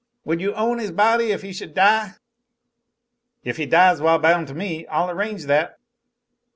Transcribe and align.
"Would 0.25 0.41
you 0.41 0.55
own 0.55 0.79
his 0.79 0.89
body 0.91 1.29
if 1.31 1.43
he 1.43 1.53
should 1.53 1.75
die?" 1.75 2.13
"If 3.43 3.57
he 3.57 3.67
dies 3.67 4.01
while 4.01 4.17
bound 4.17 4.47
to 4.47 4.55
me, 4.55 4.87
I'll 4.87 5.11
arrange 5.11 5.45
that." 5.45 5.77